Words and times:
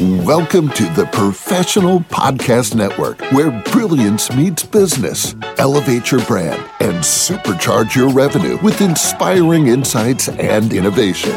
Welcome 0.00 0.68
to 0.74 0.84
the 0.90 1.08
Professional 1.10 1.98
Podcast 1.98 2.76
Network, 2.76 3.20
where 3.32 3.50
brilliance 3.72 4.32
meets 4.32 4.62
business. 4.62 5.34
Elevate 5.58 6.12
your 6.12 6.24
brand 6.26 6.62
and 6.78 6.98
supercharge 6.98 7.96
your 7.96 8.08
revenue 8.08 8.58
with 8.62 8.80
inspiring 8.80 9.66
insights 9.66 10.28
and 10.28 10.72
innovation. 10.72 11.32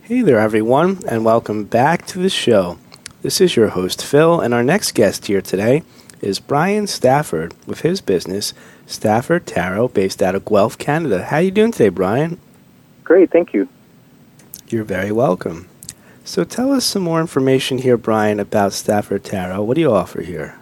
Hey 0.00 0.22
there, 0.22 0.38
everyone, 0.38 1.00
and 1.06 1.22
welcome 1.22 1.64
back 1.64 2.06
to 2.06 2.18
the 2.18 2.30
show. 2.30 2.78
This 3.20 3.42
is 3.42 3.54
your 3.54 3.68
host, 3.68 4.02
Phill, 4.02 4.40
and 4.40 4.54
our 4.54 4.64
next 4.64 4.92
guest 4.92 5.26
here 5.26 5.42
today 5.42 5.82
is 6.22 6.40
Bryan 6.40 6.86
Stafford 6.86 7.52
with 7.66 7.82
his 7.82 8.00
business, 8.00 8.54
Stafford 8.86 9.46
Tarot, 9.46 9.88
based 9.88 10.22
out 10.22 10.34
of 10.34 10.46
Guelph, 10.46 10.78
Canada. 10.78 11.26
How 11.26 11.36
are 11.36 11.42
you 11.42 11.50
doing 11.50 11.72
today, 11.72 11.90
Bryan? 11.90 12.40
Great, 13.02 13.30
thank 13.30 13.52
you. 13.52 13.68
You're 14.70 14.84
very 14.84 15.12
welcome. 15.12 15.68
So 16.26 16.42
tell 16.42 16.72
us 16.72 16.86
some 16.86 17.02
more 17.02 17.20
information 17.20 17.76
here, 17.76 17.98
Bryan, 17.98 18.40
about 18.40 18.72
Stafford 18.72 19.24
Tarot. 19.24 19.62
What 19.62 19.74
do 19.74 19.82
you 19.82 19.92
offer 19.92 20.22
here? 20.22 20.58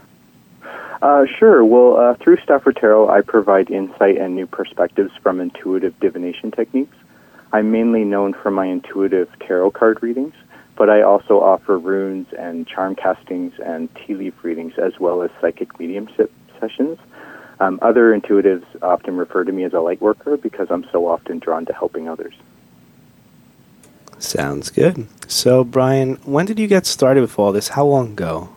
Uh, 1.00 1.24
sure. 1.38 1.64
Well, 1.64 1.96
uh, 1.96 2.14
through 2.14 2.38
Stafford 2.38 2.76
Tarot, 2.76 3.08
I 3.08 3.20
provide 3.20 3.70
insight 3.70 4.18
and 4.18 4.34
new 4.34 4.46
perspectives 4.48 5.12
from 5.22 5.40
intuitive 5.40 5.98
divination 6.00 6.50
techniques. 6.50 6.96
I'm 7.52 7.70
mainly 7.70 8.02
known 8.02 8.34
for 8.34 8.50
my 8.50 8.66
intuitive 8.66 9.28
tarot 9.38 9.70
card 9.70 10.02
readings, 10.02 10.34
but 10.76 10.90
I 10.90 11.02
also 11.02 11.40
offer 11.40 11.78
runes 11.78 12.26
and 12.36 12.66
charm 12.66 12.96
castings 12.96 13.52
and 13.64 13.88
tea 13.94 14.14
leaf 14.14 14.34
readings, 14.42 14.74
as 14.78 14.98
well 14.98 15.22
as 15.22 15.30
psychic 15.40 15.78
mediumship 15.78 16.32
sessions. 16.58 16.98
Um, 17.60 17.78
other 17.82 18.18
intuitives 18.18 18.64
often 18.82 19.16
refer 19.16 19.44
to 19.44 19.52
me 19.52 19.62
as 19.62 19.74
a 19.74 19.80
light 19.80 20.00
worker 20.00 20.36
because 20.36 20.68
I'm 20.70 20.86
so 20.90 21.06
often 21.06 21.38
drawn 21.38 21.66
to 21.66 21.72
helping 21.72 22.08
others. 22.08 22.34
Sounds 24.22 24.70
good. 24.70 25.08
So, 25.26 25.64
Bryan, 25.64 26.14
when 26.24 26.46
did 26.46 26.58
you 26.58 26.68
get 26.68 26.86
started 26.86 27.22
with 27.22 27.38
all 27.38 27.50
this? 27.50 27.68
How 27.68 27.84
long 27.84 28.12
ago? 28.12 28.50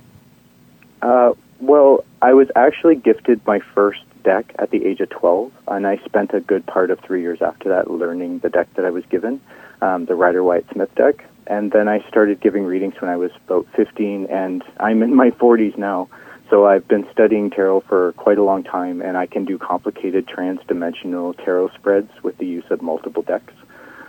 Uh, 1.01 1.33
well, 1.59 2.03
I 2.21 2.33
was 2.33 2.49
actually 2.55 2.95
gifted 2.95 3.45
my 3.47 3.59
first 3.73 4.01
deck 4.23 4.53
at 4.59 4.69
the 4.69 4.85
age 4.85 4.99
of 4.99 5.09
12, 5.09 5.51
and 5.67 5.87
I 5.87 5.97
spent 6.05 6.33
a 6.33 6.39
good 6.39 6.65
part 6.67 6.91
of 6.91 6.99
three 6.99 7.21
years 7.21 7.41
after 7.41 7.69
that 7.69 7.89
learning 7.89 8.39
the 8.39 8.49
deck 8.49 8.71
that 8.75 8.85
I 8.85 8.91
was 8.91 9.03
given, 9.07 9.41
um, 9.81 10.05
the 10.05 10.15
Rider 10.15 10.43
White 10.43 10.65
Smith 10.71 10.93
deck. 10.95 11.25
And 11.47 11.71
then 11.71 11.87
I 11.87 12.07
started 12.07 12.41
giving 12.41 12.65
readings 12.65 12.95
when 12.99 13.09
I 13.09 13.17
was 13.17 13.31
about 13.45 13.67
15, 13.75 14.27
and 14.27 14.63
I'm 14.79 15.01
in 15.01 15.15
my 15.15 15.31
40s 15.31 15.77
now. 15.77 16.09
So 16.51 16.67
I've 16.67 16.87
been 16.87 17.07
studying 17.11 17.49
tarot 17.49 17.81
for 17.81 18.13
quite 18.13 18.37
a 18.37 18.43
long 18.43 18.63
time, 18.63 19.01
and 19.01 19.17
I 19.17 19.25
can 19.25 19.45
do 19.45 19.57
complicated 19.57 20.27
trans-dimensional 20.27 21.33
tarot 21.33 21.69
spreads 21.69 22.11
with 22.21 22.37
the 22.37 22.45
use 22.45 22.65
of 22.69 22.83
multiple 22.83 23.23
decks. 23.23 23.53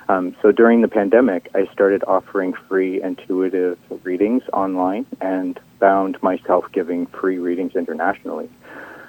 Um, 0.09 0.37
so 0.41 0.53
during 0.53 0.83
the 0.83 0.89
pandemic, 0.89 1.51
I 1.55 1.67
started 1.73 2.05
offering 2.07 2.53
free 2.69 3.03
intuitive 3.03 3.79
readings 4.05 4.43
online 4.53 5.07
and 5.21 5.59
found 5.81 6.23
myself 6.23 6.65
giving 6.73 7.07
free 7.07 7.39
readings 7.39 7.75
internationally. 7.75 8.49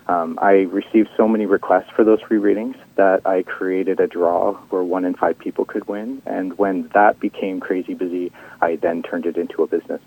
Um, 0.08 0.40
I 0.42 0.52
received 0.52 1.10
so 1.18 1.28
many 1.28 1.46
requests 1.46 1.90
for 1.94 2.04
those 2.04 2.22
free 2.22 2.38
readings 2.38 2.78
that 2.96 3.28
I 3.28 3.44
created 3.44 4.00
a 4.00 4.08
draw 4.08 4.54
where 4.70 4.84
one 4.84 5.04
in 5.04 5.14
five 5.14 5.38
people 5.38 5.66
could 5.66 5.88
win. 5.88 6.22
And 6.26 6.58
when 6.58 6.88
that 6.94 7.20
became 7.20 7.60
crazy 7.60 7.94
busy, 7.94 8.32
I 8.62 8.78
then 8.78 9.04
turned 9.04 9.26
it 9.26 9.38
into 9.38 9.64
a 9.64 9.68
business. 9.68 10.02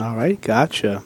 All 0.00 0.16
right, 0.16 0.40
gotcha. 0.40 1.04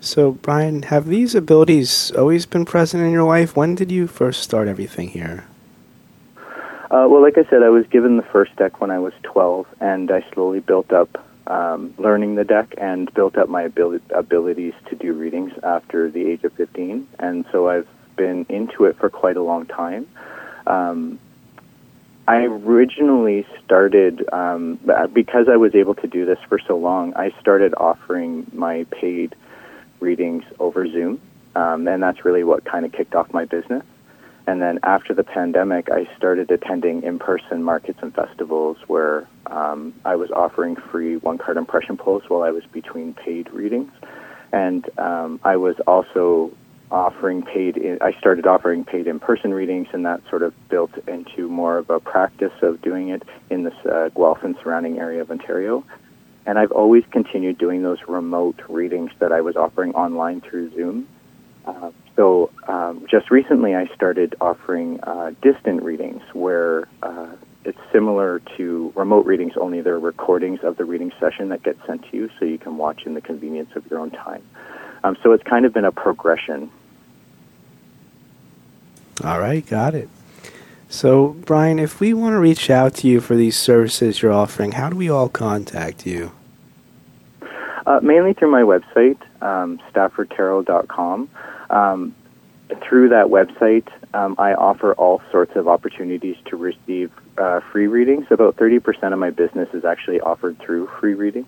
So, 0.00 0.32
Bryan, 0.32 0.82
have 0.82 1.06
these 1.06 1.34
abilities 1.34 2.10
always 2.12 2.44
been 2.44 2.64
present 2.64 3.02
in 3.02 3.12
your 3.12 3.24
life? 3.24 3.56
When 3.56 3.74
did 3.74 3.90
you 3.90 4.06
first 4.06 4.42
start 4.42 4.68
everything 4.68 5.08
here? 5.08 5.44
Uh, 6.92 7.08
well, 7.08 7.22
like 7.22 7.38
I 7.38 7.48
said, 7.48 7.62
I 7.62 7.70
was 7.70 7.86
given 7.86 8.18
the 8.18 8.22
first 8.22 8.54
deck 8.56 8.82
when 8.82 8.90
I 8.90 8.98
was 8.98 9.14
12, 9.22 9.66
and 9.80 10.10
I 10.10 10.22
slowly 10.34 10.60
built 10.60 10.92
up 10.92 11.24
um, 11.46 11.94
learning 11.96 12.34
the 12.34 12.44
deck 12.44 12.74
and 12.76 13.12
built 13.14 13.38
up 13.38 13.48
my 13.48 13.62
abilities 13.62 14.74
to 14.90 14.96
do 14.96 15.14
readings 15.14 15.52
after 15.62 16.10
the 16.10 16.26
age 16.26 16.44
of 16.44 16.52
15. 16.52 17.08
And 17.18 17.46
so 17.50 17.70
I've 17.70 17.88
been 18.16 18.44
into 18.50 18.84
it 18.84 18.98
for 18.98 19.08
quite 19.08 19.38
a 19.38 19.42
long 19.42 19.64
time. 19.64 20.06
Um, 20.66 21.18
I 22.28 22.44
originally 22.44 23.46
started, 23.64 24.28
um, 24.30 24.78
because 25.14 25.48
I 25.48 25.56
was 25.56 25.74
able 25.74 25.94
to 25.94 26.06
do 26.06 26.26
this 26.26 26.38
for 26.46 26.58
so 26.58 26.76
long, 26.76 27.14
I 27.14 27.32
started 27.40 27.72
offering 27.74 28.46
my 28.52 28.84
paid 28.90 29.34
readings 29.98 30.44
over 30.60 30.86
Zoom. 30.86 31.22
Um, 31.54 31.88
and 31.88 32.02
that's 32.02 32.22
really 32.26 32.44
what 32.44 32.66
kind 32.66 32.84
of 32.84 32.92
kicked 32.92 33.14
off 33.14 33.32
my 33.32 33.46
business. 33.46 33.82
And 34.46 34.60
then 34.60 34.80
after 34.82 35.14
the 35.14 35.22
pandemic, 35.22 35.88
I 35.90 36.08
started 36.16 36.50
attending 36.50 37.02
in 37.04 37.18
person 37.18 37.62
markets 37.62 38.00
and 38.02 38.12
festivals 38.14 38.76
where 38.88 39.28
um, 39.46 39.94
I 40.04 40.16
was 40.16 40.30
offering 40.32 40.76
free 40.76 41.16
one 41.16 41.38
card 41.38 41.56
impression 41.56 41.96
pulls 41.96 42.24
while 42.28 42.42
I 42.42 42.50
was 42.50 42.64
between 42.72 43.14
paid 43.14 43.50
readings. 43.52 43.92
And 44.52 44.88
um, 44.98 45.40
I 45.44 45.56
was 45.56 45.76
also 45.86 46.52
offering 46.90 47.42
paid, 47.42 47.76
in, 47.76 47.98
I 48.02 48.12
started 48.18 48.46
offering 48.46 48.84
paid 48.84 49.06
in 49.06 49.18
person 49.18 49.54
readings, 49.54 49.88
and 49.92 50.04
that 50.04 50.20
sort 50.28 50.42
of 50.42 50.52
built 50.68 50.90
into 51.06 51.48
more 51.48 51.78
of 51.78 51.88
a 51.88 52.00
practice 52.00 52.52
of 52.62 52.82
doing 52.82 53.08
it 53.08 53.22
in 53.48 53.62
this 53.62 53.74
uh, 53.86 54.10
Guelph 54.10 54.42
and 54.42 54.56
surrounding 54.62 54.98
area 54.98 55.22
of 55.22 55.30
Ontario. 55.30 55.84
And 56.44 56.58
I've 56.58 56.72
always 56.72 57.04
continued 57.10 57.58
doing 57.58 57.82
those 57.82 57.98
remote 58.08 58.60
readings 58.68 59.12
that 59.20 59.32
I 59.32 59.40
was 59.40 59.56
offering 59.56 59.94
online 59.94 60.40
through 60.40 60.74
Zoom. 60.74 61.08
Uh, 61.64 61.92
so 62.16 62.50
um, 62.68 63.06
just 63.10 63.30
recently, 63.30 63.74
I 63.74 63.86
started 63.94 64.34
offering 64.40 65.00
uh, 65.00 65.32
distant 65.40 65.82
readings 65.82 66.22
where 66.32 66.88
uh, 67.02 67.28
it's 67.64 67.78
similar 67.92 68.40
to 68.56 68.92
remote 68.94 69.24
readings, 69.24 69.54
only 69.56 69.80
they're 69.80 69.98
recordings 69.98 70.60
of 70.62 70.76
the 70.76 70.84
reading 70.84 71.12
session 71.18 71.48
that 71.50 71.62
get 71.62 71.76
sent 71.86 72.08
to 72.10 72.16
you, 72.16 72.30
so 72.38 72.44
you 72.44 72.58
can 72.58 72.76
watch 72.76 73.02
in 73.06 73.14
the 73.14 73.20
convenience 73.20 73.70
of 73.76 73.88
your 73.90 74.00
own 74.00 74.10
time. 74.10 74.42
Um, 75.04 75.16
so 75.22 75.32
it's 75.32 75.44
kind 75.44 75.64
of 75.64 75.72
been 75.72 75.84
a 75.84 75.92
progression. 75.92 76.70
All 79.24 79.40
right, 79.40 79.64
got 79.64 79.94
it. 79.94 80.08
So, 80.88 81.28
Bryan, 81.28 81.78
if 81.78 82.00
we 82.00 82.12
want 82.12 82.34
to 82.34 82.38
reach 82.38 82.68
out 82.68 82.94
to 82.96 83.08
you 83.08 83.20
for 83.20 83.34
these 83.34 83.56
services 83.56 84.20
you're 84.20 84.32
offering, 84.32 84.72
how 84.72 84.90
do 84.90 84.96
we 84.96 85.08
all 85.08 85.28
contact 85.28 86.06
you? 86.06 86.32
Uh, 87.86 88.00
mainly 88.02 88.34
through 88.34 88.50
my 88.50 88.62
website, 88.62 89.18
um, 89.42 89.80
staffordtarot.com. 89.92 91.30
Um, 91.72 92.14
through 92.80 93.10
that 93.10 93.26
website, 93.26 93.88
um, 94.14 94.36
I 94.38 94.54
offer 94.54 94.94
all 94.94 95.20
sorts 95.30 95.56
of 95.56 95.68
opportunities 95.68 96.36
to 96.46 96.56
receive 96.56 97.10
uh, 97.38 97.60
free 97.72 97.86
readings. 97.86 98.26
About 98.30 98.56
30% 98.56 99.12
of 99.12 99.18
my 99.18 99.30
business 99.30 99.68
is 99.72 99.84
actually 99.84 100.20
offered 100.20 100.58
through 100.58 100.88
free 101.00 101.14
readings. 101.14 101.46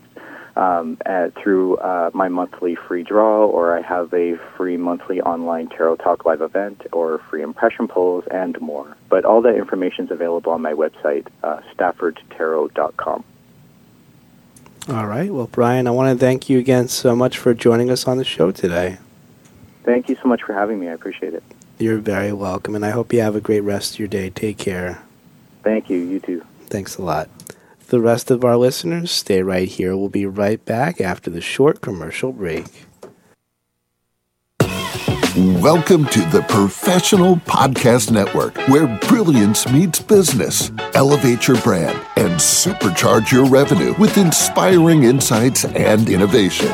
Um, 0.57 0.99
at, 1.05 1.35
through 1.35 1.79
uh, 1.79 2.13
my 2.15 2.29
monthly 2.29 2.77
free 2.77 3.03
draw, 3.03 3.45
or 3.45 3.77
I 3.77 3.83
have 3.83 4.15
a 4.15 4.37
free 4.57 4.77
monthly 4.77 5.21
online 5.21 5.69
Tarot 5.69 5.97
Talk 5.97 6.25
live 6.25 6.43
event, 6.43 6.83
or 6.93 7.19
free 7.29 7.43
impression 7.43 7.89
polls, 7.89 8.23
and 8.31 8.61
more. 8.61 8.97
But 9.09 9.25
all 9.25 9.43
that 9.43 9.57
information 9.57 10.05
is 10.05 10.13
available 10.13 10.53
on 10.53 10.63
my 10.63 10.73
website, 10.73 11.27
uh, 11.43 11.61
staffordtarot.com. 11.77 13.25
All 14.91 15.07
right. 15.07 15.35
Well, 15.35 15.49
Bryan, 15.49 15.89
I 15.89 15.91
want 15.91 16.17
to 16.17 16.25
thank 16.25 16.49
you 16.49 16.61
again 16.61 16.87
so 16.87 17.17
much 17.17 17.37
for 17.37 17.53
joining 17.53 17.91
us 17.91 18.07
on 18.07 18.19
the 18.19 18.25
show 18.25 18.53
today. 18.53 18.99
Thank 19.85 20.09
you 20.09 20.17
so 20.23 20.29
much 20.29 20.43
for 20.43 20.55
having 20.55 20.81
me. 20.81 20.89
I 20.89 20.93
appreciate 20.93 21.35
it. 21.35 21.43
You're 21.79 21.99
very 21.99 22.33
welcome, 22.33 22.75
and 22.75 22.85
I 22.85 22.91
hope 22.91 23.13
you 23.13 23.21
have 23.21 23.37
a 23.37 23.41
great 23.41 23.61
rest 23.61 23.95
of 23.95 23.99
your 23.99 24.09
day. 24.09 24.31
Take 24.31 24.59
care. 24.59 25.03
Thank 25.63 25.91
you. 25.91 25.99
You 25.99 26.21
too. 26.21 26.45
Thanks 26.67 26.97
a 26.97 27.03
lot. 27.03 27.29
The 27.89 28.01
rest 28.01 28.31
of 28.31 28.45
our 28.45 28.57
listeners, 28.57 29.11
stay 29.11 29.43
right 29.43 29.69
here. 29.69 29.97
We'll 29.97 30.09
be 30.09 30.27
right 30.27 30.65
back 30.65 31.01
after 31.01 31.31
the 31.31 31.41
short 31.41 31.81
commercial 31.81 32.33
break. 32.33 32.87
Welcome 35.37 36.07
to 36.07 36.21
the 36.31 36.45
Professional 36.49 37.37
Podcast 37.37 38.11
Network, 38.11 38.57
where 38.69 38.87
brilliance 39.09 39.69
meets 39.69 40.01
business. 40.01 40.71
Elevate 40.95 41.49
your 41.49 41.61
brand 41.63 41.99
and 42.17 42.35
supercharge 42.35 43.33
your 43.33 43.45
revenue 43.47 43.95
with 43.99 44.17
inspiring 44.17 45.03
insights 45.03 45.65
and 45.65 46.09
innovation. 46.09 46.73